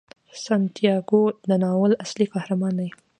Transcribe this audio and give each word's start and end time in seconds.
سانتیاګو 0.43 1.21
د 1.49 1.51
ناول 1.63 1.91
اصلي 2.03 2.25
قهرمان 2.33 2.73
دی. 2.79 2.89